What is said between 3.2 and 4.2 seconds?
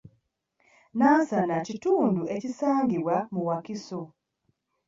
mu Wakiso.